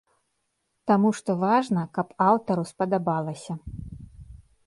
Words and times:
Таму 0.91 1.09
што 1.17 1.33
важна, 1.43 1.83
каб 1.97 2.07
аўтару 2.29 2.63
спадабалася. 2.71 3.53